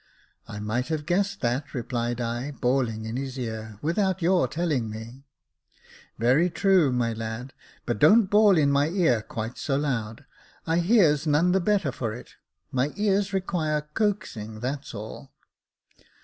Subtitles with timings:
[0.47, 5.27] "I might have guessed that," replied I, bawling in his ear," without your telling me.""
[6.17, 7.53] Very true, my lad;
[7.85, 10.25] but don't bawl in my ear quite so loud,
[10.65, 12.33] I hears none the better for it;
[12.71, 15.31] my ears require coaxing, that's all."